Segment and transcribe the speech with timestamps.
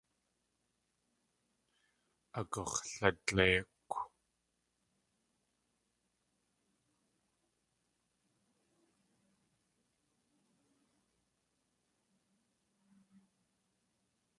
[2.39, 3.91] Agux̲ladléikw.